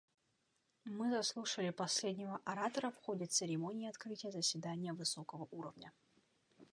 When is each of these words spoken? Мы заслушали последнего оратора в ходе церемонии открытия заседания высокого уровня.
Мы 0.85 1.11
заслушали 1.11 1.69
последнего 1.69 2.39
оратора 2.43 2.89
в 2.89 2.95
ходе 2.95 3.27
церемонии 3.27 3.87
открытия 3.87 4.31
заседания 4.31 4.93
высокого 4.93 5.47
уровня. 5.51 5.91